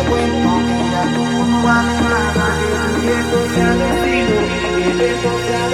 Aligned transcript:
te 0.00 0.08
cuento 0.08 0.50
que 0.64 0.76
ya 0.92 1.02
tú 1.12 1.30
se 3.52 3.60
ha 3.60 3.74
se 5.44 5.54
ha 5.54 5.66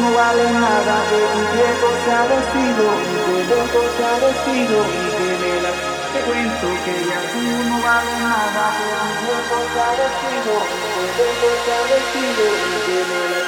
no 0.00 0.10
vale 0.12 0.44
nada, 0.50 0.94
que 1.10 1.20
se 2.04 2.10
ha 2.10 2.22
vencido, 2.26 2.84
mi 3.12 3.46
tiempo 3.46 3.78
se 3.96 4.04
ha 4.04 4.16
que 11.40 11.50
se 11.62 11.72
ha 11.72 11.82
vencido, 11.92 12.44
mi 12.68 12.78
tiempo 12.86 13.18
se 13.28 13.38
ha. 13.38 13.41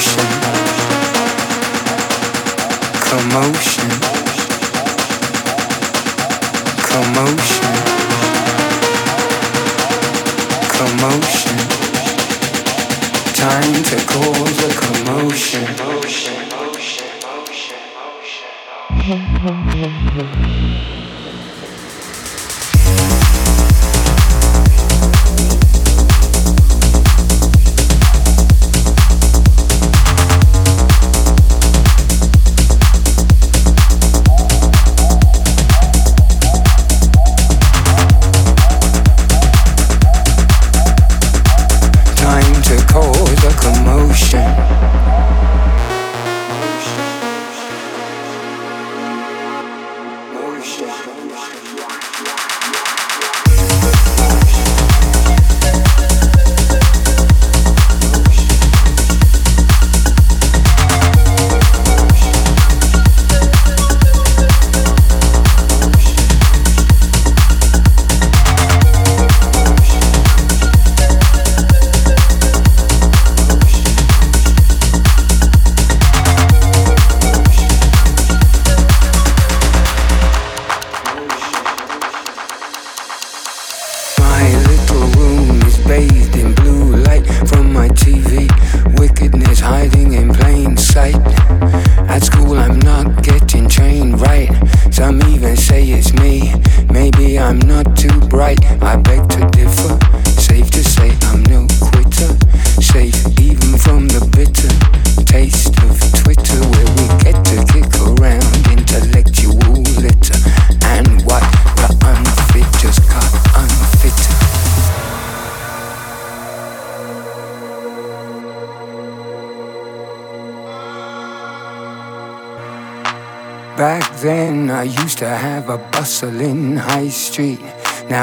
Commotion. 0.00 0.24
Commotion. 3.10 3.79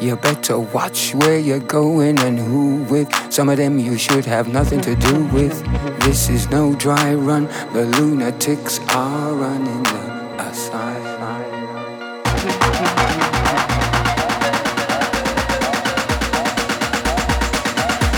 You 0.00 0.16
better 0.16 0.58
watch 0.58 1.14
where 1.14 1.38
you're 1.38 1.58
going 1.58 2.18
and 2.20 2.38
who 2.38 2.84
with. 2.84 3.12
Some 3.30 3.50
of 3.50 3.58
them 3.58 3.78
you 3.78 3.98
should 3.98 4.24
have 4.24 4.48
nothing 4.48 4.80
to 4.80 4.96
do 4.96 5.24
with. 5.26 5.62
This 6.00 6.30
is 6.30 6.48
no 6.48 6.74
dry 6.74 7.12
run, 7.12 7.44
the 7.74 7.84
lunatics 7.84 8.80
are 8.94 9.34
running 9.34 9.82
the 9.82 10.42
asylum. 10.48 11.42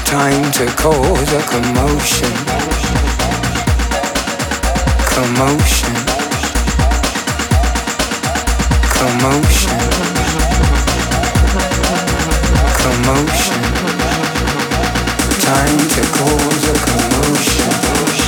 Time 0.06 0.52
to 0.52 0.66
cause 0.76 1.32
a 1.32 1.42
commotion. 1.50 2.32
Commotion. 5.10 5.94
Commotion. 8.94 10.21
Commotion. 12.82 13.62
Time 15.40 15.78
to 15.94 16.02
cause 16.18 16.68
a 16.68 16.74
commotion. 16.84 18.21